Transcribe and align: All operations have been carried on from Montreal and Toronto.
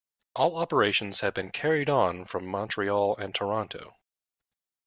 All 0.35 0.55
operations 0.57 1.19
have 1.19 1.35
been 1.35 1.51
carried 1.51 1.87
on 1.87 2.25
from 2.25 2.47
Montreal 2.47 3.15
and 3.17 3.35
Toronto. 3.35 3.97